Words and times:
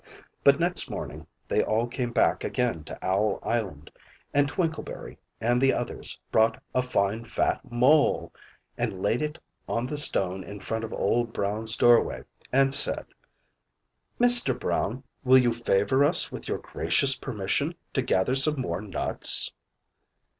But 0.43 0.59
next 0.59 0.89
morning 0.89 1.27
they 1.47 1.61
all 1.61 1.85
came 1.85 2.11
back 2.11 2.43
again 2.43 2.83
to 2.85 2.97
Owl 3.05 3.37
Island; 3.43 3.91
and 4.33 4.47
Twinkleberry 4.49 5.19
and 5.39 5.61
the 5.61 5.75
others 5.75 6.17
brought 6.31 6.59
a 6.73 6.81
fine 6.81 7.23
fat 7.23 7.61
mole, 7.71 8.33
and 8.79 9.03
laid 9.03 9.21
it 9.21 9.37
on 9.69 9.85
the 9.85 9.97
stone 9.99 10.43
in 10.43 10.59
front 10.59 10.83
of 10.83 10.91
Old 10.91 11.33
Brown's 11.33 11.75
doorway, 11.77 12.23
and 12.51 12.73
said 12.73 13.05
"Mr. 14.19 14.59
Brown, 14.59 15.03
will 15.23 15.37
you 15.37 15.53
favour 15.53 16.03
us 16.03 16.31
with 16.31 16.47
your 16.47 16.57
gracious 16.57 17.15
permission 17.15 17.75
to 17.93 18.01
gather 18.01 18.33
some 18.33 18.59
more 18.59 18.81
nuts?" 18.81 19.53